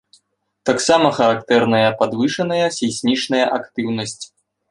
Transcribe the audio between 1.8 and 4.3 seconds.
падвышаная сейсмічная актыўнасць.